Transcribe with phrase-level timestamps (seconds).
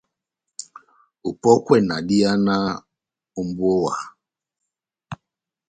[1.27, 2.71] Opɔ́kwɛ na dihanaha
[3.39, 3.95] ó mbówa.